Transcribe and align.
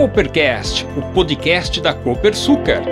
Coopercast, 0.00 0.86
o 0.96 1.12
podcast 1.12 1.78
da 1.78 1.92
Copersucar. 1.92 2.82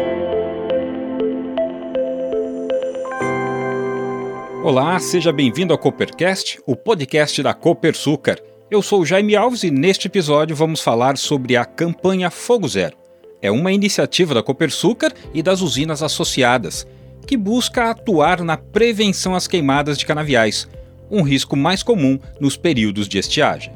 Olá, 4.62 4.99
seja 4.99 5.33
bem-vindo 5.33 5.73
ao 5.73 5.79
Coopercast, 5.79 6.60
o 6.67 6.76
podcast 6.76 7.42
da 7.42 7.55
Copersucar. 7.55 8.36
Eu 8.71 8.82
sou 8.82 9.07
Jaime 9.07 9.34
Alves 9.34 9.62
e 9.62 9.71
neste 9.71 10.07
episódio 10.07 10.55
vamos 10.55 10.82
falar 10.82 11.16
sobre 11.16 11.57
a 11.57 11.64
campanha 11.64 12.30
Fogo 12.30 12.68
Zero. 12.68 12.95
É 13.40 13.50
uma 13.50 13.72
iniciativa 13.72 14.34
da 14.34 14.43
Copersucar 14.43 15.14
e 15.32 15.43
das 15.43 15.62
usinas 15.62 16.02
associadas, 16.02 16.86
que 17.27 17.38
busca 17.38 17.88
atuar 17.90 18.43
na 18.43 18.59
prevenção 18.59 19.34
às 19.34 19.46
queimadas 19.46 19.96
de 19.96 20.04
canaviais, 20.04 20.68
um 21.11 21.22
risco 21.22 21.56
mais 21.56 21.82
comum 21.82 22.18
nos 22.38 22.54
períodos 22.54 23.09
de 23.09 23.16
estiagem. 23.16 23.72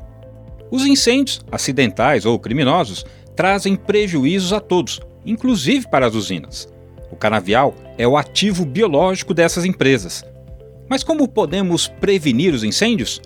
Os 0.73 0.87
incêndios, 0.87 1.45
acidentais 1.53 2.25
ou 2.25 2.39
criminosos, 2.39 3.05
trazem 3.35 3.77
prejuízos 3.77 4.53
a 4.53 4.61
todos, 4.61 5.01
inclusive 5.25 5.89
para 5.89 6.07
as 6.07 6.15
usinas. 6.15 6.73
O 7.11 7.17
canavial 7.17 7.75
é 7.99 8.07
o 8.09 8.17
ativo 8.17 8.65
biológico 8.65 9.35
dessas 9.35 9.65
empresas. 9.65 10.25
Mas 10.89 11.03
como 11.05 11.29
podemos 11.29 11.87
prevenir 11.87 12.55
os 12.55 12.65
incêndios? 12.65 13.21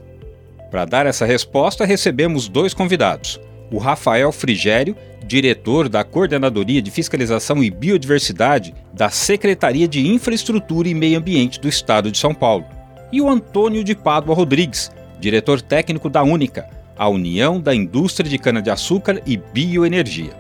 Para 0.70 0.84
dar 0.84 1.06
essa 1.06 1.24
resposta, 1.24 1.84
recebemos 1.84 2.48
dois 2.48 2.74
convidados: 2.74 3.41
o 3.70 3.78
Rafael 3.78 4.30
Frigério, 4.33 4.97
diretor 5.24 5.88
da 5.88 6.05
Coordenadoria 6.05 6.80
de 6.83 6.91
Fiscalização 6.91 7.62
e 7.62 7.70
Biodiversidade 7.70 8.75
da 8.92 9.09
Secretaria 9.09 9.88
de 9.88 10.06
Infraestrutura 10.06 10.88
e 10.88 10.95
Meio 10.95 11.19
Ambiente 11.19 11.61
do 11.61 11.69
Estado 11.69 12.11
de 12.11 12.19
São 12.19 12.34
Paulo, 12.34 12.64
e 13.12 13.20
o 13.20 13.28
Antônio 13.28 13.83
de 13.83 13.95
Pádua 13.95 14.34
Rodrigues, 14.34 14.91
diretor 15.19 15.61
técnico 15.61 16.09
da 16.09 16.23
Única, 16.23 16.69
a 16.96 17.09
União 17.09 17.60
da 17.60 17.74
Indústria 17.74 18.28
de 18.28 18.38
Cana-de-Açúcar 18.38 19.23
e 19.27 19.36
Bioenergia. 19.36 20.36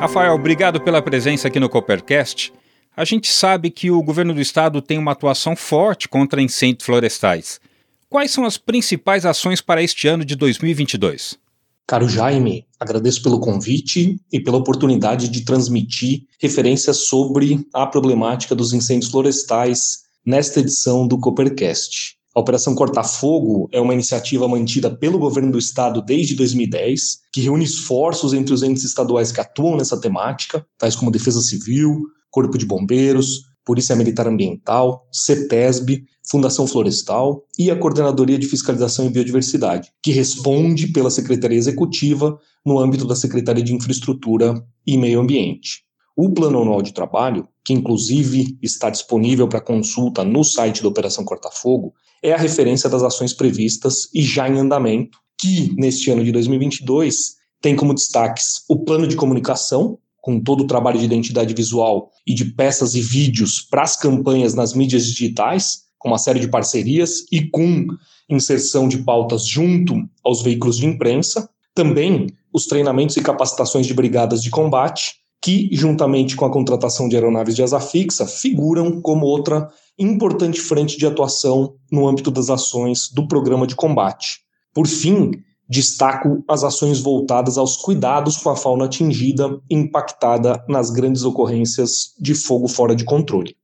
Rafael, 0.00 0.34
obrigado 0.34 0.80
pela 0.80 1.02
presença 1.02 1.48
aqui 1.48 1.60
no 1.60 1.68
Coopercast. 1.68 2.52
A 2.96 3.04
gente 3.04 3.30
sabe 3.30 3.70
que 3.70 3.90
o 3.90 4.02
governo 4.02 4.32
do 4.32 4.40
estado 4.40 4.80
tem 4.80 4.98
uma 4.98 5.12
atuação 5.12 5.54
forte 5.54 6.08
contra 6.08 6.40
incêndios 6.40 6.84
florestais. 6.84 7.60
Quais 8.08 8.30
são 8.30 8.44
as 8.44 8.56
principais 8.56 9.26
ações 9.26 9.60
para 9.60 9.82
este 9.82 10.08
ano 10.08 10.24
de 10.24 10.34
2022? 10.34 11.38
Caro 11.86 12.08
Jaime, 12.08 12.66
agradeço 12.78 13.22
pelo 13.22 13.40
convite 13.40 14.16
e 14.32 14.40
pela 14.40 14.56
oportunidade 14.56 15.28
de 15.28 15.44
transmitir 15.44 16.22
referências 16.40 17.08
sobre 17.08 17.66
a 17.74 17.86
problemática 17.86 18.54
dos 18.54 18.72
incêndios 18.72 19.10
florestais 19.10 19.99
nesta 20.24 20.60
edição 20.60 21.06
do 21.06 21.18
Coopercast. 21.18 22.16
A 22.34 22.40
Operação 22.40 22.74
Cortar 22.74 23.04
Fogo 23.04 23.68
é 23.72 23.80
uma 23.80 23.92
iniciativa 23.92 24.46
mantida 24.46 24.88
pelo 24.88 25.18
governo 25.18 25.50
do 25.50 25.58
estado 25.58 26.00
desde 26.00 26.36
2010, 26.36 27.18
que 27.32 27.40
reúne 27.40 27.64
esforços 27.64 28.32
entre 28.32 28.54
os 28.54 28.62
entes 28.62 28.84
estaduais 28.84 29.32
que 29.32 29.40
atuam 29.40 29.76
nessa 29.76 30.00
temática, 30.00 30.64
tais 30.78 30.94
como 30.94 31.10
Defesa 31.10 31.40
Civil, 31.40 32.02
Corpo 32.30 32.56
de 32.56 32.64
Bombeiros, 32.64 33.50
Polícia 33.64 33.96
Militar 33.96 34.28
Ambiental, 34.28 35.06
CETESB, 35.12 36.04
Fundação 36.30 36.66
Florestal 36.66 37.44
e 37.58 37.70
a 37.70 37.76
Coordenadoria 37.76 38.38
de 38.38 38.46
Fiscalização 38.46 39.06
e 39.06 39.10
Biodiversidade, 39.10 39.90
que 40.02 40.12
responde 40.12 40.88
pela 40.88 41.10
Secretaria 41.10 41.58
Executiva 41.58 42.38
no 42.64 42.78
âmbito 42.78 43.06
da 43.06 43.16
Secretaria 43.16 43.64
de 43.64 43.74
Infraestrutura 43.74 44.54
e 44.86 44.96
Meio 44.96 45.20
Ambiente. 45.20 45.84
O 46.22 46.28
Plano 46.28 46.60
Anual 46.60 46.82
de 46.82 46.92
Trabalho, 46.92 47.48
que 47.64 47.72
inclusive 47.72 48.58
está 48.60 48.90
disponível 48.90 49.48
para 49.48 49.58
consulta 49.58 50.22
no 50.22 50.44
site 50.44 50.82
da 50.82 50.88
Operação 50.90 51.24
Cortafogo, 51.24 51.94
é 52.22 52.30
a 52.30 52.36
referência 52.36 52.90
das 52.90 53.02
ações 53.02 53.32
previstas 53.32 54.06
e 54.14 54.20
já 54.20 54.46
em 54.46 54.58
andamento, 54.58 55.16
que 55.40 55.74
neste 55.78 56.10
ano 56.10 56.22
de 56.22 56.30
2022 56.30 57.36
tem 57.62 57.74
como 57.74 57.94
destaques 57.94 58.64
o 58.68 58.84
plano 58.84 59.06
de 59.06 59.16
comunicação, 59.16 59.98
com 60.20 60.38
todo 60.38 60.64
o 60.64 60.66
trabalho 60.66 60.98
de 60.98 61.06
identidade 61.06 61.54
visual 61.54 62.10
e 62.26 62.34
de 62.34 62.44
peças 62.44 62.94
e 62.94 63.00
vídeos 63.00 63.62
para 63.62 63.80
as 63.80 63.96
campanhas 63.96 64.52
nas 64.52 64.74
mídias 64.74 65.06
digitais, 65.06 65.84
com 65.98 66.08
uma 66.08 66.18
série 66.18 66.38
de 66.38 66.48
parcerias 66.48 67.24
e 67.32 67.48
com 67.48 67.86
inserção 68.28 68.86
de 68.86 68.98
pautas 68.98 69.46
junto 69.46 70.06
aos 70.22 70.42
veículos 70.42 70.76
de 70.76 70.84
imprensa. 70.84 71.48
Também 71.74 72.26
os 72.52 72.66
treinamentos 72.66 73.16
e 73.16 73.22
capacitações 73.22 73.86
de 73.86 73.94
brigadas 73.94 74.42
de 74.42 74.50
combate, 74.50 75.18
que, 75.42 75.68
juntamente 75.72 76.36
com 76.36 76.44
a 76.44 76.52
contratação 76.52 77.08
de 77.08 77.16
aeronaves 77.16 77.56
de 77.56 77.62
asa 77.62 77.80
fixa, 77.80 78.26
figuram 78.26 79.00
como 79.00 79.26
outra 79.26 79.68
importante 79.98 80.60
frente 80.60 80.98
de 80.98 81.06
atuação 81.06 81.74
no 81.90 82.06
âmbito 82.06 82.30
das 82.30 82.50
ações 82.50 83.10
do 83.10 83.26
programa 83.26 83.66
de 83.66 83.74
combate. 83.74 84.40
Por 84.74 84.86
fim, 84.86 85.32
destaco 85.68 86.44
as 86.48 86.64
ações 86.64 87.00
voltadas 87.00 87.56
aos 87.56 87.76
cuidados 87.76 88.36
com 88.36 88.50
a 88.50 88.56
fauna 88.56 88.86
atingida 88.86 89.60
e 89.70 89.74
impactada 89.76 90.64
nas 90.68 90.90
grandes 90.90 91.22
ocorrências 91.22 92.14
de 92.18 92.34
fogo 92.34 92.68
fora 92.68 92.94
de 92.94 93.04
controle. 93.04 93.56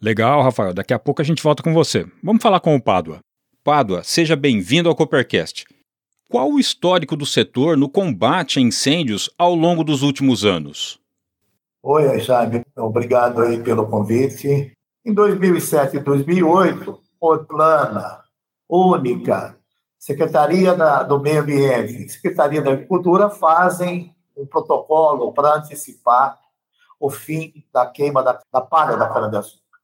Legal, 0.00 0.42
Rafael. 0.42 0.74
Daqui 0.74 0.92
a 0.92 0.98
pouco 0.98 1.22
a 1.22 1.24
gente 1.24 1.42
volta 1.42 1.62
com 1.62 1.72
você. 1.72 2.06
Vamos 2.22 2.42
falar 2.42 2.60
com 2.60 2.76
o 2.76 2.82
Pádua. 2.82 3.20
Pádua, 3.64 4.02
seja 4.04 4.36
bem-vindo 4.36 4.88
ao 4.88 4.94
Coopercast. 4.94 5.64
Qual 6.28 6.50
o 6.50 6.58
histórico 6.58 7.16
do 7.16 7.24
setor 7.24 7.76
no 7.76 7.88
combate 7.88 8.58
a 8.58 8.62
incêndios 8.62 9.30
ao 9.38 9.54
longo 9.54 9.82
dos 9.82 10.02
últimos 10.02 10.44
anos? 10.44 10.98
Oi, 11.86 12.18
Jaime. 12.18 12.64
Obrigado 12.78 13.42
aí 13.42 13.62
pelo 13.62 13.86
convite. 13.86 14.72
Em 15.04 15.12
2007 15.12 15.98
e 15.98 16.00
2008, 16.00 16.98
Orplana, 17.20 18.24
Única, 18.66 19.58
Secretaria 19.98 20.74
da, 20.74 21.02
do 21.02 21.20
Meio 21.20 21.42
Ambiente, 21.42 22.08
Secretaria 22.08 22.62
da 22.62 22.72
Agricultura 22.72 23.28
fazem 23.28 24.16
um 24.34 24.46
protocolo 24.46 25.30
para 25.34 25.56
antecipar 25.56 26.38
o 26.98 27.10
fim 27.10 27.52
da 27.70 27.84
queima 27.84 28.22
da, 28.22 28.40
da 28.50 28.62
palha 28.62 28.96
da 28.96 29.06
cana-de-açúcar. 29.06 29.78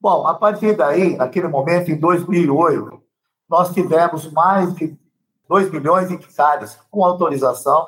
Bom, 0.00 0.26
a 0.26 0.34
partir 0.34 0.76
daí, 0.76 1.16
naquele 1.16 1.46
momento, 1.46 1.88
em 1.92 2.00
2008, 2.00 3.00
nós 3.48 3.72
tivemos 3.72 4.28
mais 4.32 4.74
de 4.74 4.98
2 5.48 5.70
milhões 5.70 6.08
de 6.08 6.14
hectares 6.14 6.76
com 6.90 7.04
autorização 7.04 7.86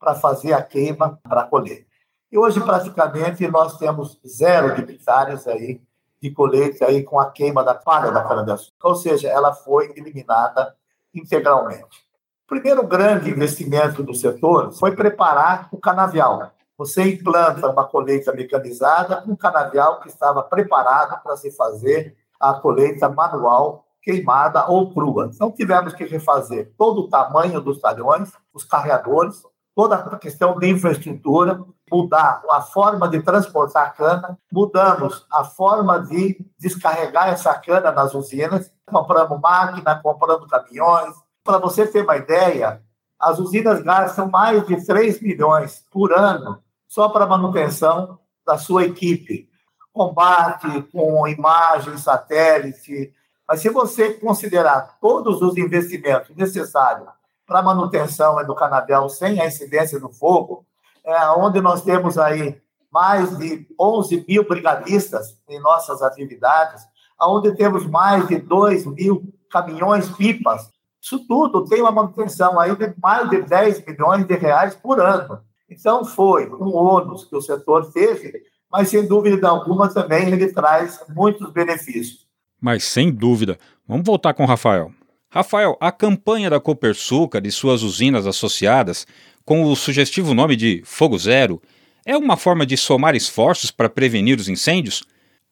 para 0.00 0.16
fazer 0.16 0.52
a 0.52 0.60
queima 0.60 1.20
para 1.22 1.44
colher. 1.44 1.86
E 2.32 2.38
hoje, 2.38 2.62
praticamente, 2.62 3.46
nós 3.46 3.76
temos 3.76 4.18
zero 4.26 4.68
hectares 4.68 5.46
aí 5.46 5.82
de 6.18 6.30
colheita 6.30 6.86
aí 6.86 7.02
com 7.02 7.20
a 7.20 7.30
queima 7.30 7.62
da 7.62 7.74
palha 7.74 8.10
da 8.10 8.24
cana-de-açúcar. 8.24 8.88
Ou 8.88 8.94
seja, 8.94 9.28
ela 9.28 9.52
foi 9.52 9.92
eliminada 9.94 10.74
integralmente. 11.14 12.06
O 12.46 12.48
primeiro 12.48 12.86
grande 12.86 13.28
investimento 13.28 14.02
do 14.02 14.14
setor 14.14 14.72
foi 14.72 14.96
preparar 14.96 15.68
o 15.70 15.76
canavial. 15.76 16.52
Você 16.78 17.02
implanta 17.02 17.68
uma 17.68 17.84
colheita 17.84 18.32
mecanizada 18.32 19.16
com 19.20 19.32
um 19.32 19.36
canavial 19.36 20.00
que 20.00 20.08
estava 20.08 20.42
preparado 20.42 21.22
para 21.22 21.36
se 21.36 21.50
fazer 21.50 22.16
a 22.40 22.54
colheita 22.54 23.10
manual 23.10 23.84
queimada 24.00 24.66
ou 24.68 24.90
crua. 24.90 25.30
Então, 25.34 25.52
tivemos 25.52 25.92
que 25.92 26.04
refazer 26.04 26.72
todo 26.78 27.02
o 27.02 27.08
tamanho 27.10 27.60
dos 27.60 27.78
talhões, 27.78 28.32
os 28.54 28.64
carreadores, 28.64 29.42
toda 29.74 29.96
a 29.96 30.18
questão 30.18 30.58
de 30.58 30.68
infraestrutura, 30.68 31.62
mudar 31.90 32.42
a 32.50 32.60
forma 32.60 33.08
de 33.08 33.22
transportar 33.22 33.86
a 33.86 33.90
cana, 33.90 34.38
mudamos 34.50 35.26
a 35.30 35.44
forma 35.44 35.98
de 36.00 36.44
descarregar 36.58 37.28
essa 37.28 37.54
cana 37.54 37.90
nas 37.90 38.14
usinas, 38.14 38.70
compramos 38.86 39.40
máquina, 39.40 40.00
compramos 40.02 40.48
caminhões. 40.48 41.14
Para 41.44 41.58
você 41.58 41.86
ter 41.86 42.02
uma 42.02 42.16
ideia, 42.16 42.82
as 43.18 43.38
usinas 43.38 43.82
gastam 43.82 44.28
mais 44.28 44.66
de 44.66 44.84
3 44.84 45.20
milhões 45.20 45.84
por 45.90 46.12
ano 46.12 46.62
só 46.88 47.08
para 47.08 47.26
manutenção 47.26 48.18
da 48.46 48.58
sua 48.58 48.84
equipe. 48.84 49.48
Combate 49.92 50.82
com 50.92 51.26
imagem, 51.26 51.96
satélite. 51.96 53.12
Mas 53.46 53.60
se 53.60 53.68
você 53.68 54.14
considerar 54.14 54.98
todos 55.00 55.40
os 55.42 55.56
investimentos 55.56 56.34
necessários 56.36 57.08
para 57.52 57.62
manutenção 57.62 58.42
do 58.46 58.54
canavial 58.54 59.10
sem 59.10 59.38
a 59.38 59.46
incidência 59.46 60.00
do 60.00 60.08
fogo, 60.08 60.64
é, 61.04 61.28
onde 61.32 61.60
nós 61.60 61.82
temos 61.82 62.16
aí 62.16 62.58
mais 62.90 63.36
de 63.36 63.66
11 63.78 64.24
mil 64.26 64.48
brigadistas 64.48 65.38
em 65.46 65.60
nossas 65.60 66.00
atividades, 66.00 66.82
onde 67.20 67.54
temos 67.54 67.86
mais 67.86 68.26
de 68.26 68.38
2 68.38 68.86
mil 68.86 69.22
caminhões-pipas. 69.50 70.70
Isso 70.98 71.26
tudo 71.28 71.66
tem 71.66 71.82
uma 71.82 71.92
manutenção 71.92 72.58
aí 72.58 72.74
de 72.74 72.94
mais 73.02 73.28
de 73.28 73.42
10 73.42 73.84
milhões 73.84 74.26
de 74.26 74.34
reais 74.34 74.74
por 74.74 74.98
ano. 74.98 75.42
Então, 75.68 76.06
foi 76.06 76.48
um 76.48 76.74
ônus 76.74 77.26
que 77.26 77.36
o 77.36 77.42
setor 77.42 77.92
teve, 77.92 78.44
mas, 78.70 78.88
sem 78.88 79.06
dúvida 79.06 79.48
alguma, 79.48 79.92
também 79.92 80.28
ele 80.28 80.50
traz 80.52 81.02
muitos 81.14 81.50
benefícios. 81.52 82.26
Mas, 82.58 82.84
sem 82.84 83.10
dúvida. 83.12 83.58
Vamos 83.86 84.06
voltar 84.06 84.32
com 84.32 84.44
o 84.44 84.46
Rafael. 84.46 84.90
Rafael, 85.34 85.78
a 85.80 85.90
campanha 85.90 86.50
da 86.50 86.60
Copersucar 86.60 87.40
e 87.46 87.50
suas 87.50 87.82
usinas 87.82 88.26
associadas, 88.26 89.06
com 89.46 89.64
o 89.64 89.74
sugestivo 89.74 90.34
nome 90.34 90.54
de 90.54 90.82
Fogo 90.84 91.18
Zero, 91.18 91.58
é 92.04 92.14
uma 92.14 92.36
forma 92.36 92.66
de 92.66 92.76
somar 92.76 93.16
esforços 93.16 93.70
para 93.70 93.88
prevenir 93.88 94.38
os 94.38 94.46
incêndios? 94.46 95.02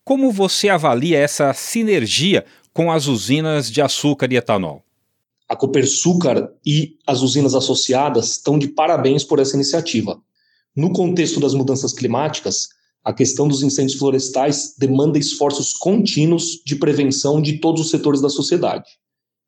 Como 0.04 0.30
você 0.32 0.68
avalia 0.68 1.18
essa 1.18 1.50
sinergia 1.54 2.44
com 2.74 2.92
as 2.92 3.06
usinas 3.06 3.70
de 3.70 3.80
açúcar 3.80 4.30
e 4.30 4.36
etanol? 4.36 4.84
A 5.48 5.56
Copersucar 5.56 6.50
e 6.64 6.98
as 7.06 7.22
usinas 7.22 7.54
associadas 7.54 8.32
estão 8.32 8.58
de 8.58 8.68
parabéns 8.68 9.24
por 9.24 9.38
essa 9.38 9.56
iniciativa. 9.56 10.20
No 10.76 10.92
contexto 10.92 11.40
das 11.40 11.54
mudanças 11.54 11.94
climáticas, 11.94 12.68
a 13.02 13.14
questão 13.14 13.48
dos 13.48 13.62
incêndios 13.62 13.98
florestais 13.98 14.74
demanda 14.76 15.18
esforços 15.18 15.72
contínuos 15.72 16.60
de 16.66 16.76
prevenção 16.76 17.40
de 17.40 17.58
todos 17.60 17.80
os 17.80 17.90
setores 17.90 18.20
da 18.20 18.28
sociedade. 18.28 19.00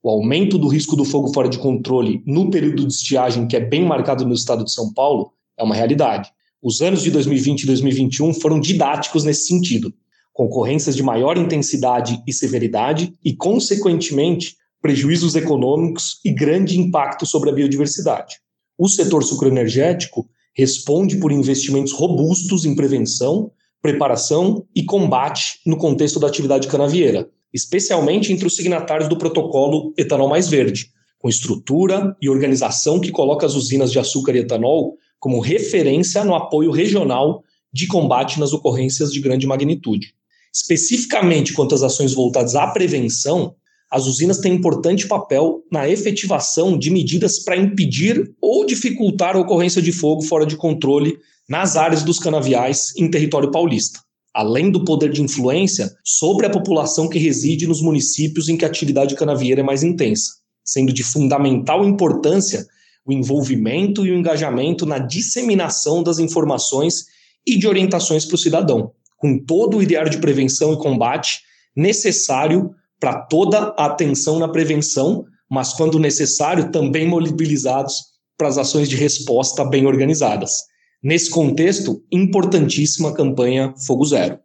O 0.05 0.11
aumento 0.11 0.59
do 0.59 0.67
risco 0.67 0.97
do 0.97 1.05
fogo 1.05 1.33
fora 1.33 1.49
de 1.49 1.59
controle 1.59 2.25
no 2.27 2.51
período 2.51 2.85
de 2.85 2.93
estiagem, 2.93 3.47
que 3.47 3.55
é 3.55 3.61
bem 3.61 3.85
marcado 3.87 4.27
no 4.27 4.35
estado 4.35 4.65
de 4.65 4.73
São 4.73 4.93
Paulo, 4.93 5.33
é 5.57 5.63
uma 5.63 5.77
realidade. 5.77 6.29
Os 6.61 6.83
anos 6.83 7.03
de 7.03 7.11
2020 7.13 7.63
e 7.63 7.67
2021 7.67 8.35
foram 8.35 8.59
didáticos 8.59 9.23
nesse 9.23 9.47
sentido, 9.47 9.95
com 10.33 10.47
ocorrências 10.47 10.97
de 10.97 11.05
maior 11.05 11.39
intensidade 11.39 12.21
e 12.27 12.33
severidade 12.33 13.15
e, 13.25 13.33
consequentemente, 13.33 14.57
prejuízos 14.81 15.37
econômicos 15.37 16.19
e 16.25 16.33
grande 16.33 16.81
impacto 16.81 17.25
sobre 17.25 17.51
a 17.51 17.53
biodiversidade. 17.53 18.41
O 18.77 18.89
setor 18.89 19.23
sucroenergético 19.23 20.29
responde 20.53 21.17
por 21.19 21.31
investimentos 21.31 21.93
robustos 21.93 22.65
em 22.65 22.75
prevenção, 22.75 23.53
preparação 23.81 24.67
e 24.75 24.83
combate 24.83 25.61
no 25.65 25.77
contexto 25.77 26.19
da 26.19 26.27
atividade 26.27 26.67
canavieira, 26.67 27.31
especialmente 27.53 28.33
entre 28.33 28.47
os 28.47 28.57
signatários 28.57 29.09
do 29.09 29.19
protocolo 29.19 29.93
Etanol 29.97 30.29
Mais 30.29 30.49
Verde, 30.49 30.91
com 31.19 31.29
estrutura 31.29 32.17
e 32.21 32.29
organização 32.29 32.99
que 32.99 33.13
coloca 33.13 33.47
as 33.47 33.55
usinas 33.55 33.93
de 33.93 33.99
açúcar 33.99 34.35
e 34.35 34.41
etanol 34.41 34.97
como 35.21 35.39
referência 35.39 36.25
no 36.25 36.35
apoio 36.35 36.73
regional 36.73 37.45
de 37.73 37.87
combate 37.87 38.41
nas 38.41 38.53
ocorrências 38.53 39.13
de 39.13 39.21
grande 39.21 39.47
magnitude. 39.47 40.15
Especificamente 40.53 41.53
quanto 41.53 41.75
às 41.75 41.83
ações 41.83 42.13
voltadas 42.13 42.55
à 42.55 42.67
prevenção, 42.67 43.55
as 43.91 44.07
usinas 44.07 44.39
têm 44.39 44.55
importante 44.55 45.07
papel 45.07 45.63
na 45.71 45.89
efetivação 45.89 46.77
de 46.77 46.91
medidas 46.91 47.39
para 47.39 47.57
impedir 47.57 48.35
ou 48.41 48.67
dificultar 48.67 49.37
a 49.37 49.41
ocorrência 49.41 49.81
de 49.81 49.93
fogo 49.93 50.23
fora 50.23 50.45
de 50.45 50.57
controle 50.57 51.19
nas 51.49 51.77
áreas 51.77 52.03
dos 52.03 52.19
canaviais 52.19 52.97
em 52.97 53.11
território 53.11 53.51
paulista, 53.51 54.01
além 54.35 54.71
do 54.71 54.85
poder 54.85 55.11
de 55.11 55.23
influência 55.23 55.93
sobre 56.05 56.47
a 56.47 56.51
população 56.51 57.09
que 57.09 57.19
reside 57.19 57.67
nos 57.67 57.83
municípios 57.83 58.49
em 58.49 58.57
que 58.57 58.65
a 58.65 58.69
atividade 58.69 59.15
canavieira 59.15 59.61
é 59.61 59.65
mais 59.65 59.83
intensa, 59.83 60.33
sendo 60.65 60.93
de 60.93 61.03
fundamental 61.03 61.85
importância 61.85 62.67
o 63.05 63.13
envolvimento 63.13 64.07
e 64.07 64.13
o 64.13 64.17
engajamento 64.17 64.87
na 64.87 64.99
disseminação 64.99 66.03
das 66.03 66.19
informações 66.19 67.07
e 67.47 67.59
de 67.59 67.67
orientações 67.67 68.25
para 68.25 68.37
o 68.37 68.39
cidadão, 68.39 68.93
com 69.19 69.39
todo 69.39 69.77
o 69.77 69.83
ideário 69.83 70.11
de 70.11 70.19
prevenção 70.19 70.73
e 70.73 70.79
combate 70.79 71.41
necessário 71.77 72.71
para 73.01 73.15
toda 73.23 73.75
a 73.77 73.87
atenção 73.87 74.39
na 74.39 74.49
prevenção, 74.49 75.25
mas 75.51 75.73
quando 75.73 75.99
necessário, 75.99 76.71
também 76.71 77.07
mobilizados 77.07 77.97
para 78.39 78.49
as 78.49 78.59
ações 78.59 78.89
de 78.89 78.97
resposta 78.97 79.65
bem 79.65 79.87
organizadas. 79.87 80.72
Nesse 81.03 81.31
contexto, 81.31 82.01
importantíssima 82.13 83.11
a 83.11 83.15
campanha 83.15 83.75
Fogo 83.77 84.05
Zero. 84.05 84.39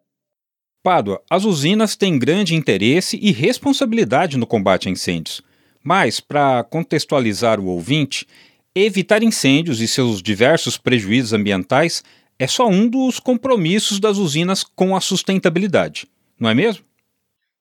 Pádua, 0.81 1.21
as 1.29 1.43
usinas 1.43 1.95
têm 1.95 2.17
grande 2.17 2.55
interesse 2.55 3.19
e 3.21 3.31
responsabilidade 3.31 4.37
no 4.37 4.47
combate 4.47 4.87
a 4.87 4.91
incêndios. 4.91 5.41
Mas, 5.83 6.19
para 6.19 6.63
contextualizar 6.63 7.59
o 7.59 7.67
ouvinte, 7.67 8.25
evitar 8.73 9.21
incêndios 9.21 9.81
e 9.81 9.87
seus 9.87 10.21
diversos 10.21 10.77
prejuízos 10.77 11.33
ambientais 11.33 12.03
é 12.39 12.47
só 12.47 12.67
um 12.67 12.87
dos 12.87 13.19
compromissos 13.19 13.99
das 13.99 14.17
usinas 14.17 14.63
com 14.63 14.95
a 14.95 15.01
sustentabilidade, 15.01 16.07
não 16.39 16.49
é 16.49 16.53
mesmo? 16.53 16.83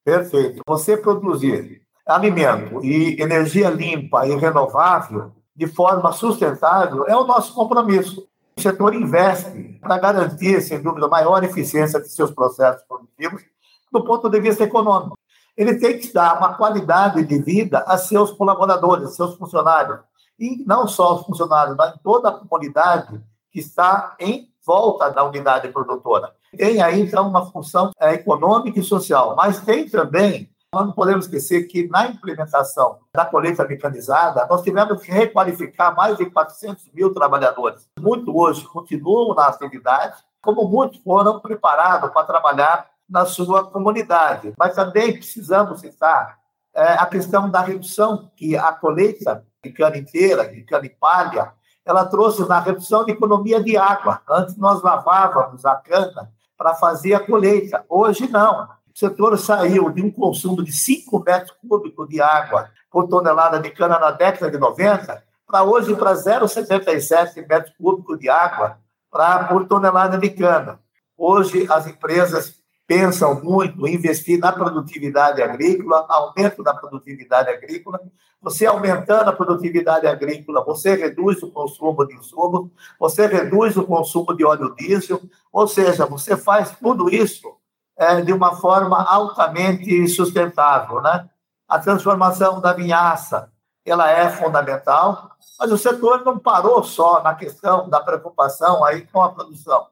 Perfeito. 0.03 0.61
Você 0.65 0.97
produzir 0.97 1.81
alimento 2.05 2.83
e 2.83 3.21
energia 3.21 3.69
limpa 3.69 4.27
e 4.27 4.35
renovável 4.35 5.31
de 5.55 5.67
forma 5.67 6.11
sustentável 6.13 7.05
é 7.07 7.15
o 7.15 7.25
nosso 7.25 7.53
compromisso. 7.53 8.27
O 8.57 8.61
setor 8.61 8.95
investe 8.95 9.77
para 9.79 9.99
garantir, 9.99 10.59
sem 10.61 10.81
dúvida, 10.81 11.07
maior 11.07 11.43
eficiência 11.43 12.01
de 12.01 12.09
seus 12.09 12.31
processos 12.31 12.81
produtivos 12.87 13.43
do 13.91 14.03
ponto 14.03 14.27
de 14.29 14.39
vista 14.41 14.63
econômico. 14.63 15.15
Ele 15.55 15.75
tem 15.75 15.99
que 15.99 16.11
dar 16.11 16.39
uma 16.39 16.55
qualidade 16.55 17.23
de 17.23 17.39
vida 17.39 17.79
a 17.79 17.97
seus 17.99 18.31
colaboradores, 18.31 19.15
seus 19.15 19.35
funcionários. 19.35 19.99
E 20.39 20.63
não 20.65 20.87
só 20.87 21.15
os 21.15 21.25
funcionários, 21.25 21.77
mas 21.77 21.95
toda 22.03 22.29
a 22.29 22.31
comunidade 22.31 23.21
que 23.51 23.59
está 23.59 24.15
em 24.19 24.49
volta 24.65 25.09
da 25.09 25.23
unidade 25.23 25.67
produtora. 25.69 26.33
Tem 26.55 26.81
aí, 26.81 26.99
então, 26.99 27.29
uma 27.29 27.45
função 27.51 27.91
é, 27.99 28.13
econômica 28.15 28.79
e 28.79 28.83
social, 28.83 29.35
mas 29.35 29.61
tem 29.61 29.87
também, 29.87 30.49
nós 30.77 30.85
não 30.85 30.93
podemos 30.93 31.25
esquecer 31.25 31.63
que 31.63 31.87
na 31.87 32.05
implementação 32.05 32.99
da 33.11 33.25
colheita 33.25 33.67
mecanizada, 33.67 34.45
nós 34.47 34.61
tivemos 34.61 35.01
que 35.01 35.11
requalificar 35.11 35.95
mais 35.95 36.17
de 36.17 36.29
400 36.29 36.91
mil 36.93 37.11
trabalhadores. 37.11 37.89
Muitos 37.99 38.31
hoje 38.31 38.63
continuam 38.67 39.33
na 39.33 39.47
atividade, 39.47 40.17
como 40.39 40.67
muitos 40.67 41.01
foram 41.01 41.39
preparados 41.39 42.11
para 42.11 42.27
trabalhar 42.27 42.87
na 43.09 43.25
sua 43.25 43.65
comunidade. 43.71 44.53
Mas 44.55 44.75
também 44.75 45.13
precisamos 45.13 45.79
citar 45.79 46.37
é, 46.75 46.93
a 46.93 47.07
questão 47.07 47.49
da 47.49 47.61
redução 47.61 48.29
que 48.35 48.55
a 48.55 48.71
colheita 48.71 49.43
de 49.63 49.71
cana 49.71 49.97
inteira, 49.97 50.47
de 50.47 50.61
cana 50.61 50.85
e 50.85 50.89
palha, 50.89 51.53
ela 51.83 52.05
trouxe 52.05 52.47
na 52.47 52.59
redução 52.59 53.03
de 53.03 53.13
economia 53.13 53.63
de 53.63 53.75
água. 53.75 54.21
Antes 54.29 54.55
nós 54.57 54.83
lavávamos 54.83 55.65
a 55.65 55.75
cana 55.75 56.31
para 56.55 56.75
fazer 56.75 57.15
a 57.15 57.19
colheita. 57.19 57.83
Hoje 57.89 58.27
não. 58.29 58.76
Setor 58.97 59.37
saiu 59.37 59.91
de 59.91 60.01
um 60.01 60.09
consumo 60.09 60.63
de 60.63 60.71
5 60.71 61.23
metros 61.23 61.55
cúbicos 61.61 62.09
de 62.09 62.19
água 62.19 62.71
por 62.89 63.07
tonelada 63.07 63.59
de 63.59 63.69
cana 63.69 63.99
na 63.99 64.09
década 64.09 64.49
de 64.49 64.57
90 64.57 65.23
para 65.45 65.63
hoje 65.63 65.95
para 65.95 66.13
0,77 66.13 67.47
metros 67.47 67.71
cúbicos 67.77 68.17
de 68.17 68.27
água 68.27 68.79
para 69.11 69.43
por 69.43 69.67
tonelada 69.67 70.17
de 70.17 70.31
cana. 70.31 70.79
Hoje 71.15 71.67
as 71.69 71.85
empresas 71.85 72.55
pensam 72.87 73.39
muito 73.43 73.85
em 73.85 73.93
investir 73.93 74.39
na 74.39 74.51
produtividade 74.51 75.43
agrícola, 75.43 76.03
aumento 76.09 76.63
da 76.63 76.73
produtividade 76.73 77.51
agrícola. 77.51 78.01
Você 78.41 78.65
aumentando 78.65 79.29
a 79.29 79.33
produtividade 79.33 80.07
agrícola, 80.07 80.65
você 80.65 80.95
reduz 80.95 81.43
o 81.43 81.51
consumo 81.51 82.03
de 82.03 82.15
insumos, 82.15 82.71
você 82.99 83.27
reduz 83.27 83.77
o 83.77 83.85
consumo 83.85 84.35
de 84.35 84.43
óleo 84.43 84.73
diesel, 84.73 85.21
ou 85.53 85.67
seja, 85.67 86.07
você 86.07 86.35
faz 86.35 86.71
tudo 86.79 87.13
isso 87.13 87.56
é, 87.97 88.21
de 88.21 88.31
uma 88.31 88.55
forma 88.55 89.03
altamente 89.03 90.07
sustentável, 90.07 91.01
né? 91.01 91.27
A 91.67 91.79
transformação 91.79 92.61
da 92.61 92.73
vinhaça, 92.73 93.51
ela 93.85 94.09
é 94.09 94.29
fundamental, 94.29 95.31
mas 95.59 95.71
o 95.71 95.77
setor 95.77 96.23
não 96.23 96.37
parou 96.37 96.83
só 96.83 97.21
na 97.23 97.35
questão 97.35 97.89
da 97.89 97.99
preocupação 97.99 98.83
aí 98.85 99.01
com 99.07 99.21
a 99.21 99.31
produção 99.31 99.87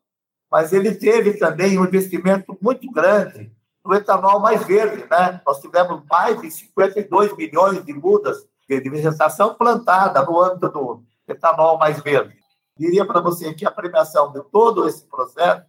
mas 0.56 0.72
ele 0.72 0.96
teve 0.96 1.34
também 1.34 1.78
um 1.78 1.84
investimento 1.84 2.58
muito 2.62 2.90
grande 2.90 3.52
no 3.84 3.94
etanol 3.94 4.40
mais 4.40 4.64
verde. 4.66 5.06
Né? 5.10 5.42
Nós 5.46 5.60
tivemos 5.60 6.02
mais 6.10 6.40
de 6.40 6.50
52 6.50 7.36
milhões 7.36 7.84
de 7.84 7.94
mudas 7.94 8.48
de 8.68 8.90
vegetação 8.90 9.54
plantada 9.54 10.24
no 10.24 10.42
âmbito 10.42 10.70
do 10.70 11.04
etanol 11.28 11.78
mais 11.78 12.00
verde. 12.00 12.36
Diria 12.78 13.06
para 13.06 13.20
você 13.20 13.54
que 13.54 13.66
a 13.66 13.72
premiação 13.72 14.32
de 14.32 14.42
todo 14.44 14.88
esse 14.88 15.06
processo 15.08 15.66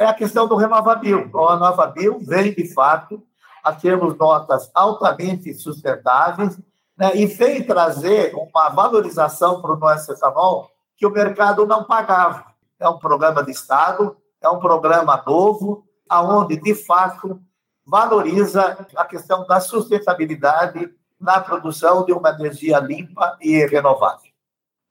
é 0.00 0.06
a 0.06 0.14
questão 0.14 0.48
do 0.48 0.56
Renovabil. 0.56 1.30
O 1.32 1.46
Renovabil 1.46 2.18
vem, 2.20 2.54
de 2.54 2.72
fato, 2.72 3.22
a 3.62 3.72
termos 3.72 4.16
notas 4.16 4.70
altamente 4.74 5.52
sustentáveis 5.52 6.58
né, 6.96 7.14
e 7.14 7.26
vem 7.26 7.62
trazer 7.62 8.34
uma 8.34 8.70
valorização 8.70 9.60
para 9.60 9.74
o 9.74 9.78
nosso 9.78 10.10
etanol 10.10 10.70
que 10.96 11.06
o 11.06 11.10
mercado 11.10 11.66
não 11.66 11.84
pagava. 11.84 12.46
É 12.78 12.88
um 12.88 12.98
programa 12.98 13.44
de 13.44 13.52
Estado 13.52 14.16
é 14.40 14.48
um 14.48 14.58
programa 14.58 15.22
novo, 15.26 15.84
aonde 16.08 16.56
de 16.56 16.74
fato 16.74 17.40
valoriza 17.86 18.86
a 18.96 19.04
questão 19.04 19.46
da 19.46 19.60
sustentabilidade 19.60 20.90
na 21.20 21.40
produção 21.40 22.06
de 22.06 22.12
uma 22.12 22.30
energia 22.30 22.78
limpa 22.78 23.36
e 23.40 23.66
renovável. 23.66 24.30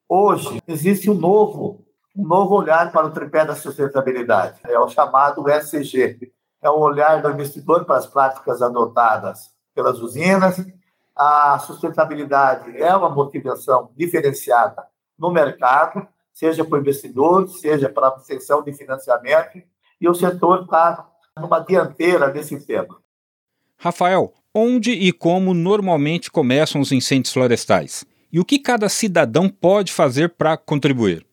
Hoje 0.07 0.61
existe 0.67 1.09
um 1.09 1.15
novo, 1.15 1.83
um 2.19 2.27
novo 2.27 2.55
olhar 2.55 2.91
para 2.91 3.07
o 3.07 3.11
tripé 3.11 3.45
da 3.45 3.55
sustentabilidade, 3.55 4.59
é 4.65 4.77
o 4.77 4.89
chamado 4.89 5.49
ESG, 5.49 6.31
é 6.61 6.69
o 6.69 6.79
olhar 6.79 7.21
do 7.21 7.29
investidor 7.29 7.85
para 7.85 7.97
as 7.97 8.07
práticas 8.07 8.61
adotadas 8.61 9.51
pelas 9.73 9.99
usinas. 9.99 10.65
A 11.15 11.59
sustentabilidade 11.59 12.81
é 12.81 12.95
uma 12.95 13.09
motivação 13.09 13.91
diferenciada 13.95 14.85
no 15.17 15.31
mercado 15.31 16.07
seja 16.39 16.63
para 16.63 16.77
o 16.77 16.81
investidor, 16.81 17.49
seja 17.49 17.89
para 17.89 18.07
a 18.07 18.09
obtenção 18.11 18.63
de 18.63 18.71
financiamento, 18.71 19.61
e 19.99 20.07
o 20.07 20.15
setor 20.15 20.61
está 20.61 21.05
numa 21.37 21.59
dianteira 21.59 22.29
desse 22.29 22.65
tema. 22.65 22.97
Rafael, 23.77 24.33
onde 24.55 24.91
e 24.91 25.11
como 25.11 25.53
normalmente 25.53 26.31
começam 26.31 26.79
os 26.79 26.93
incêndios 26.93 27.33
florestais? 27.33 28.05
E 28.31 28.39
o 28.39 28.45
que 28.45 28.57
cada 28.57 28.87
cidadão 28.87 29.49
pode 29.49 29.91
fazer 29.91 30.29
para 30.29 30.55
contribuir? 30.55 31.28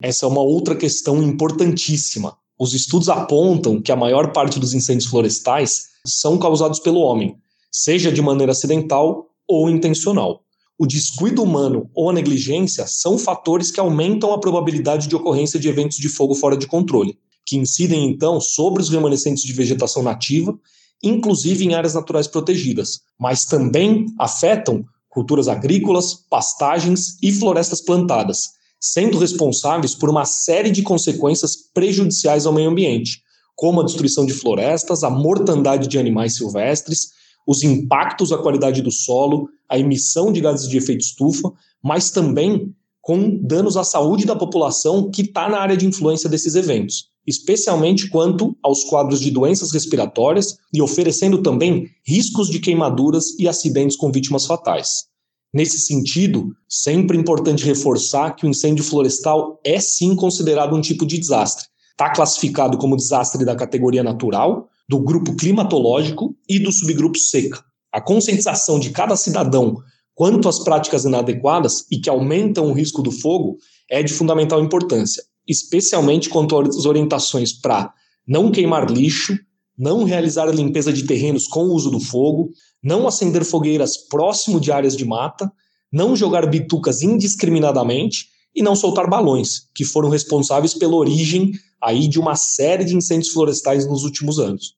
Essa 0.00 0.26
é 0.26 0.28
uma 0.28 0.42
outra 0.42 0.76
questão 0.76 1.20
importantíssima. 1.22 2.36
Os 2.58 2.72
estudos 2.72 3.08
apontam 3.08 3.82
que 3.82 3.90
a 3.90 3.96
maior 3.96 4.32
parte 4.32 4.60
dos 4.60 4.72
incêndios 4.72 5.10
florestais 5.10 5.88
são 6.06 6.38
causados 6.38 6.78
pelo 6.78 7.00
homem, 7.00 7.36
seja 7.70 8.12
de 8.12 8.22
maneira 8.22 8.52
acidental 8.52 9.26
ou 9.46 9.68
intencional. 9.68 10.44
o 10.78 10.86
descuido 10.86 11.42
humano 11.42 11.90
ou 11.92 12.08
a 12.08 12.12
negligência 12.12 12.86
são 12.86 13.18
fatores 13.18 13.68
que 13.72 13.80
aumentam 13.80 14.32
a 14.32 14.38
probabilidade 14.38 15.08
de 15.08 15.16
ocorrência 15.16 15.58
de 15.58 15.68
eventos 15.68 15.98
de 15.98 16.08
fogo 16.08 16.36
fora 16.36 16.56
de 16.56 16.68
controle, 16.68 17.18
que 17.44 17.56
incidem 17.56 18.08
então 18.08 18.40
sobre 18.40 18.80
os 18.80 18.88
remanescentes 18.88 19.42
de 19.42 19.52
vegetação 19.52 20.04
nativa, 20.04 20.56
inclusive 21.02 21.64
em 21.64 21.74
áreas 21.74 21.94
naturais 21.94 22.28
protegidas, 22.28 23.00
mas 23.18 23.44
também 23.44 24.06
afetam 24.20 24.84
culturas 25.08 25.48
agrícolas, 25.48 26.14
pastagens 26.30 27.16
e 27.20 27.32
florestas 27.32 27.80
plantadas, 27.80 28.50
sendo 28.80 29.18
responsáveis 29.18 29.94
por 29.94 30.08
uma 30.08 30.24
série 30.24 30.70
de 30.70 30.82
consequências 30.82 31.56
prejudiciais 31.72 32.46
ao 32.46 32.52
meio 32.52 32.70
ambiente, 32.70 33.22
como 33.56 33.80
a 33.80 33.84
destruição 33.84 34.24
de 34.24 34.32
florestas, 34.32 35.02
a 35.02 35.10
mortandade 35.10 35.88
de 35.88 35.98
animais 35.98 36.36
silvestres, 36.36 37.08
os 37.46 37.62
impactos 37.62 38.30
à 38.30 38.38
qualidade 38.38 38.82
do 38.82 38.90
solo, 38.90 39.48
a 39.68 39.78
emissão 39.78 40.32
de 40.32 40.40
gases 40.40 40.68
de 40.68 40.76
efeito 40.76 41.00
estufa, 41.00 41.50
mas 41.82 42.10
também 42.10 42.74
com 43.00 43.40
danos 43.42 43.76
à 43.76 43.84
saúde 43.84 44.26
da 44.26 44.36
população 44.36 45.10
que 45.10 45.22
está 45.22 45.48
na 45.48 45.58
área 45.58 45.76
de 45.76 45.86
influência 45.86 46.28
desses 46.28 46.54
eventos, 46.54 47.06
especialmente 47.26 48.08
quanto 48.10 48.56
aos 48.62 48.84
quadros 48.84 49.18
de 49.18 49.30
doenças 49.30 49.72
respiratórias 49.72 50.56
e 50.72 50.82
oferecendo 50.82 51.42
também 51.42 51.88
riscos 52.06 52.48
de 52.48 52.60
queimaduras 52.60 53.30
e 53.38 53.48
acidentes 53.48 53.96
com 53.96 54.12
vítimas 54.12 54.44
fatais. 54.44 55.08
Nesse 55.52 55.78
sentido, 55.78 56.54
sempre 56.68 57.16
importante 57.16 57.64
reforçar 57.64 58.36
que 58.36 58.44
o 58.44 58.48
incêndio 58.48 58.84
florestal 58.84 59.58
é 59.64 59.80
sim 59.80 60.14
considerado 60.14 60.76
um 60.76 60.80
tipo 60.80 61.06
de 61.06 61.18
desastre. 61.18 61.66
Está 61.90 62.10
classificado 62.10 62.76
como 62.76 62.96
desastre 62.96 63.44
da 63.44 63.56
categoria 63.56 64.02
natural, 64.02 64.68
do 64.88 64.98
grupo 64.98 65.34
climatológico 65.34 66.36
e 66.48 66.58
do 66.58 66.70
subgrupo 66.70 67.18
seca. 67.18 67.62
A 67.92 68.00
conscientização 68.00 68.78
de 68.78 68.90
cada 68.90 69.16
cidadão 69.16 69.76
quanto 70.14 70.48
às 70.48 70.58
práticas 70.58 71.04
inadequadas 71.04 71.84
e 71.90 71.98
que 71.98 72.10
aumentam 72.10 72.66
o 72.66 72.72
risco 72.72 73.02
do 73.02 73.12
fogo 73.12 73.56
é 73.88 74.02
de 74.02 74.12
fundamental 74.12 74.62
importância, 74.62 75.22
especialmente 75.46 76.28
quanto 76.28 76.58
às 76.58 76.84
orientações 76.84 77.52
para 77.52 77.92
não 78.26 78.50
queimar 78.50 78.90
lixo, 78.90 79.38
não 79.78 80.02
realizar 80.02 80.48
a 80.48 80.52
limpeza 80.52 80.92
de 80.92 81.04
terrenos 81.04 81.46
com 81.46 81.66
o 81.66 81.72
uso 81.72 81.88
do 81.88 82.00
fogo, 82.00 82.50
não 82.82 83.06
acender 83.08 83.44
fogueiras 83.44 83.96
próximo 83.96 84.60
de 84.60 84.70
áreas 84.70 84.96
de 84.96 85.04
mata, 85.04 85.50
não 85.92 86.14
jogar 86.14 86.46
bitucas 86.46 87.02
indiscriminadamente 87.02 88.28
e 88.54 88.62
não 88.62 88.76
soltar 88.76 89.08
balões, 89.08 89.68
que 89.74 89.84
foram 89.84 90.08
responsáveis 90.08 90.74
pela 90.74 90.96
origem 90.96 91.52
aí 91.80 92.08
de 92.08 92.18
uma 92.18 92.34
série 92.34 92.84
de 92.84 92.96
incêndios 92.96 93.32
florestais 93.32 93.86
nos 93.86 94.04
últimos 94.04 94.38
anos. 94.38 94.76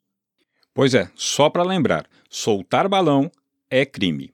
Pois 0.74 0.94
é, 0.94 1.10
só 1.14 1.50
para 1.50 1.62
lembrar, 1.62 2.06
soltar 2.28 2.88
balão 2.88 3.30
é 3.70 3.84
crime. 3.84 4.32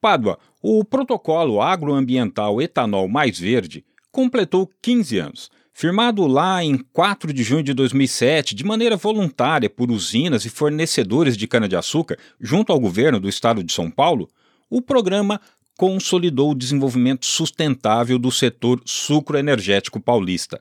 Pádua, 0.00 0.38
o 0.62 0.84
protocolo 0.84 1.60
agroambiental 1.60 2.60
Etanol 2.60 3.08
Mais 3.08 3.38
Verde 3.38 3.84
completou 4.10 4.68
15 4.82 5.18
anos 5.18 5.50
Firmado 5.80 6.26
lá 6.26 6.60
em 6.64 6.76
4 6.76 7.32
de 7.32 7.44
junho 7.44 7.62
de 7.62 7.72
2007, 7.72 8.52
de 8.52 8.64
maneira 8.64 8.96
voluntária 8.96 9.70
por 9.70 9.92
usinas 9.92 10.44
e 10.44 10.50
fornecedores 10.50 11.36
de 11.36 11.46
cana-de-açúcar, 11.46 12.18
junto 12.40 12.72
ao 12.72 12.80
governo 12.80 13.20
do 13.20 13.28
estado 13.28 13.62
de 13.62 13.72
São 13.72 13.88
Paulo, 13.88 14.28
o 14.68 14.82
programa 14.82 15.40
consolidou 15.78 16.50
o 16.50 16.54
desenvolvimento 16.56 17.26
sustentável 17.26 18.18
do 18.18 18.32
setor 18.32 18.82
sucroenergético 18.84 20.00
paulista. 20.00 20.60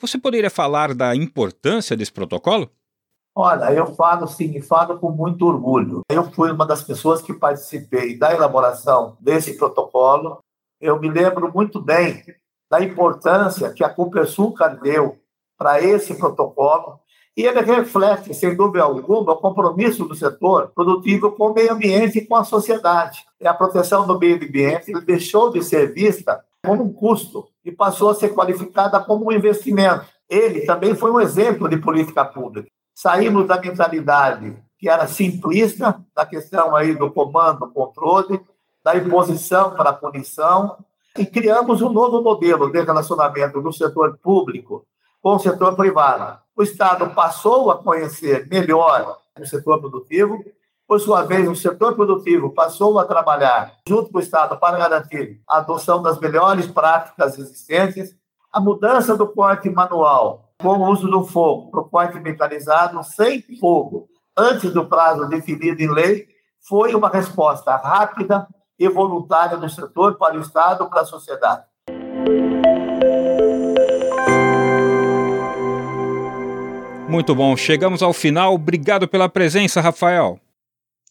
Você 0.00 0.16
poderia 0.16 0.48
falar 0.48 0.94
da 0.94 1.14
importância 1.14 1.94
desse 1.94 2.12
protocolo? 2.12 2.70
Olha, 3.36 3.70
eu 3.74 3.94
falo 3.94 4.26
sim, 4.26 4.58
falo 4.62 4.98
com 4.98 5.10
muito 5.10 5.44
orgulho. 5.44 6.00
Eu 6.10 6.24
fui 6.32 6.50
uma 6.50 6.64
das 6.64 6.82
pessoas 6.82 7.20
que 7.20 7.34
participei 7.34 8.16
da 8.16 8.32
elaboração 8.32 9.14
desse 9.20 9.58
protocolo. 9.58 10.38
Eu 10.80 10.98
me 10.98 11.10
lembro 11.10 11.52
muito 11.52 11.82
bem 11.82 12.24
da 12.70 12.82
importância 12.82 13.72
que 13.72 13.82
a 13.82 13.88
Copersucar 13.88 14.80
deu 14.80 15.16
para 15.56 15.80
esse 15.80 16.14
protocolo 16.14 17.00
e 17.36 17.46
ele 17.46 17.60
reflete, 17.60 18.34
sem 18.34 18.56
dúvida 18.56 18.82
alguma, 18.82 19.32
o 19.32 19.36
compromisso 19.36 20.04
do 20.04 20.14
setor 20.14 20.72
produtivo 20.74 21.30
com 21.30 21.50
o 21.50 21.54
meio 21.54 21.72
ambiente 21.72 22.18
e 22.18 22.26
com 22.26 22.34
a 22.34 22.42
sociedade. 22.42 23.24
E 23.40 23.46
a 23.46 23.54
proteção 23.54 24.04
do 24.04 24.18
meio 24.18 24.34
ambiente 24.34 24.92
deixou 25.04 25.52
de 25.52 25.62
ser 25.62 25.94
vista 25.94 26.44
como 26.66 26.82
um 26.82 26.92
custo 26.92 27.46
e 27.64 27.70
passou 27.70 28.10
a 28.10 28.14
ser 28.16 28.30
qualificada 28.34 28.98
como 28.98 29.26
um 29.26 29.32
investimento. 29.32 30.04
Ele 30.28 30.62
também 30.62 30.96
foi 30.96 31.12
um 31.12 31.20
exemplo 31.20 31.68
de 31.68 31.76
política 31.76 32.24
pública. 32.24 32.68
Saímos 32.92 33.46
da 33.46 33.60
mentalidade 33.60 34.56
que 34.76 34.88
era 34.88 35.06
simplista, 35.06 36.00
da 36.14 36.26
questão 36.26 36.74
aí 36.74 36.94
do 36.94 37.08
comando, 37.10 37.70
controle, 37.70 38.40
da 38.84 38.96
imposição 38.96 39.76
para 39.76 39.92
punição, 39.92 40.76
e 41.18 41.26
criamos 41.26 41.82
um 41.82 41.90
novo 41.90 42.22
modelo 42.22 42.70
de 42.70 42.80
relacionamento 42.80 43.60
do 43.60 43.72
setor 43.72 44.18
público 44.22 44.86
com 45.20 45.34
o 45.34 45.38
setor 45.38 45.74
privado. 45.74 46.38
O 46.56 46.62
Estado 46.62 47.10
passou 47.10 47.70
a 47.70 47.78
conhecer 47.82 48.46
melhor 48.48 49.18
o 49.38 49.44
setor 49.44 49.80
produtivo, 49.80 50.44
por 50.86 51.00
sua 51.00 51.22
vez, 51.22 51.46
o 51.46 51.54
setor 51.54 51.94
produtivo 51.94 52.50
passou 52.50 52.98
a 52.98 53.04
trabalhar 53.04 53.74
junto 53.86 54.10
com 54.10 54.18
o 54.18 54.22
Estado 54.22 54.56
para 54.56 54.78
garantir 54.78 55.42
a 55.46 55.58
adoção 55.58 56.00
das 56.00 56.18
melhores 56.18 56.66
práticas 56.66 57.38
existentes, 57.38 58.16
a 58.50 58.58
mudança 58.58 59.14
do 59.14 59.28
corte 59.28 59.68
manual 59.68 60.48
com 60.58 60.78
o 60.78 60.88
uso 60.88 61.06
do 61.06 61.24
fogo 61.24 61.70
para 61.70 61.80
o 61.80 61.88
corte 61.88 62.18
mecanizado 62.18 63.02
sem 63.04 63.42
fogo 63.60 64.08
antes 64.36 64.72
do 64.72 64.86
prazo 64.86 65.28
definido 65.28 65.82
em 65.82 65.92
lei 65.92 66.26
foi 66.60 66.94
uma 66.94 67.08
resposta 67.10 67.76
rápida 67.76 68.48
e 68.78 68.88
voluntária 68.88 69.56
do 69.56 69.68
setor 69.68 70.16
para 70.16 70.36
o 70.36 70.40
Estado 70.40 70.84
e 70.84 70.88
para 70.88 71.00
a 71.00 71.06
sociedade. 71.06 71.62
Muito 77.08 77.34
bom, 77.34 77.56
chegamos 77.56 78.02
ao 78.02 78.12
final. 78.12 78.54
Obrigado 78.54 79.08
pela 79.08 79.28
presença, 79.28 79.80
Rafael. 79.80 80.38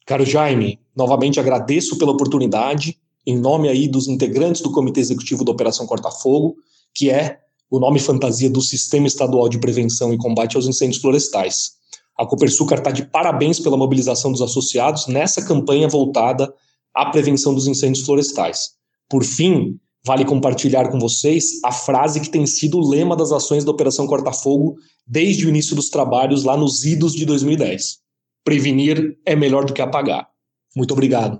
Caro 0.05 0.23
Jaime, 0.23 0.79
novamente 0.95 1.39
agradeço 1.39 1.97
pela 1.97 2.11
oportunidade, 2.11 2.97
em 3.25 3.37
nome 3.37 3.67
aí 3.67 3.87
dos 3.87 4.07
integrantes 4.07 4.61
do 4.61 4.71
Comitê 4.71 5.01
Executivo 5.01 5.43
da 5.43 5.51
Operação 5.51 5.85
Corta 5.85 6.09
Fogo, 6.09 6.55
que 6.93 7.09
é 7.09 7.39
o 7.69 7.79
nome 7.79 7.99
fantasia 7.99 8.49
do 8.49 8.61
Sistema 8.61 9.07
Estadual 9.07 9.49
de 9.49 9.59
Prevenção 9.59 10.13
e 10.13 10.17
Combate 10.17 10.55
aos 10.55 10.67
Incêndios 10.67 11.01
Florestais. 11.01 11.71
A 12.17 12.25
Copersucar 12.25 12.77
está 12.77 12.91
de 12.91 13.05
parabéns 13.05 13.59
pela 13.59 13.75
mobilização 13.75 14.31
dos 14.31 14.41
associados 14.41 15.07
nessa 15.07 15.43
campanha 15.45 15.87
voltada 15.87 16.53
à 16.97 17.05
prevenção 17.11 17.53
dos 17.53 17.67
incêndios 17.67 18.03
florestais. 18.03 18.71
Por 19.07 19.23
fim, 19.23 19.79
vale 20.03 20.25
compartilhar 20.25 20.89
com 20.89 20.99
vocês 20.99 21.59
a 21.63 21.71
frase 21.71 22.19
que 22.19 22.29
tem 22.29 22.45
sido 22.47 22.79
o 22.79 22.89
lema 22.89 23.15
das 23.15 23.31
ações 23.31 23.63
da 23.63 23.71
Operação 23.71 24.07
Corta 24.07 24.33
Fogo 24.33 24.75
desde 25.05 25.45
o 25.45 25.49
início 25.49 25.75
dos 25.75 25.89
trabalhos 25.89 26.43
lá 26.43 26.57
nos 26.57 26.83
idos 26.83 27.13
de 27.13 27.25
2010. 27.25 27.99
Prevenir 28.43 29.17
é 29.25 29.35
melhor 29.35 29.63
do 29.63 29.73
que 29.73 29.81
apagar. 29.81 30.27
Muito 30.75 30.91
obrigado. 30.91 31.39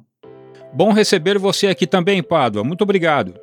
Bom 0.74 0.94
receber 0.94 1.40
você 1.40 1.68
aqui 1.68 1.88
também, 1.88 2.22
Pádua. 2.22 2.64
Muito 2.64 2.84
obrigado. 2.84 3.34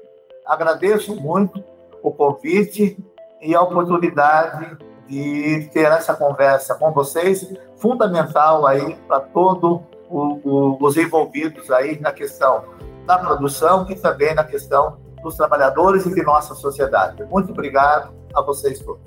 Agradeço 0.47 1.17
muito 1.17 1.65
o 2.03 2.13
convite 2.13 2.97
e 3.43 3.55
a 3.55 3.63
oportunidade 3.63 4.77
de 5.09 5.69
ter 5.73 5.87
essa 5.87 6.15
conversa 6.15 6.75
com 6.75 6.93
vocês, 6.93 7.47
fundamental 7.77 8.67
aí 8.67 8.97
para 9.09 9.21
todo 9.21 9.83
o, 10.15 10.41
o, 10.45 10.79
os 10.81 10.97
envolvidos 10.97 11.71
aí 11.73 11.99
na 12.01 12.13
questão 12.13 12.63
da 13.05 13.19
produção 13.19 13.87
e 13.91 13.97
também 13.97 14.35
na 14.35 14.45
questão 14.45 14.97
dos 15.23 15.37
trabalhadores 15.37 16.07
e 16.07 16.15
de 16.15 16.23
nossa 16.23 16.55
sociedade. 16.55 17.25
Muito 17.25 17.51
obrigado 17.51 18.13
a 18.33 18.41
vocês 18.41 18.79
todos. 18.79 19.03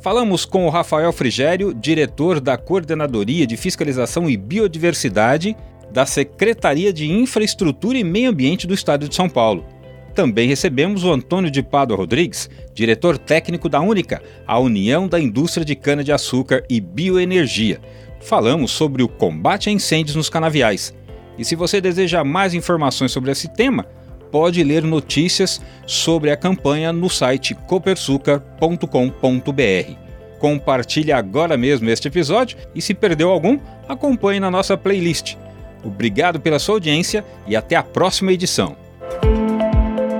Falamos 0.00 0.44
com 0.44 0.66
o 0.66 0.70
Rafael 0.70 1.12
Frigério, 1.12 1.72
diretor 1.72 2.40
da 2.40 2.56
Coordenadoria 2.56 3.46
de 3.46 3.56
Fiscalização 3.56 4.28
e 4.28 4.36
Biodiversidade 4.36 5.56
da 5.92 6.04
Secretaria 6.04 6.92
de 6.92 7.08
Infraestrutura 7.08 7.96
e 7.96 8.02
Meio 8.02 8.30
Ambiente 8.30 8.66
do 8.66 8.74
Estado 8.74 9.08
de 9.08 9.14
São 9.14 9.28
Paulo. 9.28 9.64
Também 10.12 10.48
recebemos 10.48 11.04
o 11.04 11.12
Antônio 11.12 11.50
de 11.50 11.62
Pádua 11.62 11.96
Rodrigues, 11.96 12.50
diretor 12.74 13.16
técnico 13.16 13.68
da 13.68 13.80
Única, 13.80 14.20
a 14.46 14.58
União 14.58 15.06
da 15.06 15.20
Indústria 15.20 15.64
de 15.64 15.76
Cana-de-Açúcar 15.76 16.64
e 16.68 16.80
Bioenergia, 16.80 17.80
falamos 18.24 18.70
sobre 18.70 19.02
o 19.02 19.08
combate 19.08 19.68
a 19.68 19.72
incêndios 19.72 20.16
nos 20.16 20.28
canaviais. 20.28 20.94
E 21.38 21.44
se 21.44 21.56
você 21.56 21.80
deseja 21.80 22.24
mais 22.24 22.54
informações 22.54 23.12
sobre 23.12 23.30
esse 23.30 23.48
tema, 23.48 23.84
pode 24.30 24.62
ler 24.64 24.82
notícias 24.82 25.60
sobre 25.86 26.30
a 26.30 26.36
campanha 26.36 26.92
no 26.92 27.10
site 27.10 27.54
copersucar.com.br. 27.54 29.92
Compartilhe 30.38 31.12
agora 31.12 31.56
mesmo 31.56 31.88
este 31.88 32.08
episódio 32.08 32.58
e 32.74 32.82
se 32.82 32.94
perdeu 32.94 33.30
algum, 33.30 33.58
acompanhe 33.88 34.40
na 34.40 34.50
nossa 34.50 34.76
playlist. 34.76 35.36
Obrigado 35.84 36.40
pela 36.40 36.58
sua 36.58 36.76
audiência 36.76 37.24
e 37.46 37.54
até 37.54 37.76
a 37.76 37.82
próxima 37.82 38.32
edição. 38.32 38.76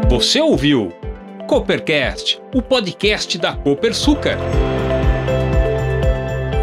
Você 0.08 0.40
ouviu 0.40 0.92
Coopercast, 1.48 2.40
o 2.54 2.60
podcast 2.60 3.38
da 3.38 3.56
Copersucar. 3.56 4.38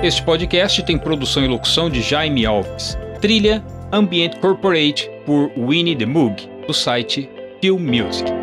Este 0.02 0.24
podcast 0.24 0.82
tem 0.84 0.98
produção 0.98 1.44
e 1.44 1.48
locução 1.48 1.90
de 1.90 2.02
Jaime 2.02 2.46
Alves. 2.46 2.98
Trilha 3.20 3.62
Ambient 3.92 4.40
Corporate 4.40 5.12
por 5.26 5.52
Winnie 5.58 5.94
the 5.94 6.06
Moog. 6.06 6.50
do 6.66 6.74
site 6.74 7.30
Film 7.62 7.82
Music. 7.82 8.39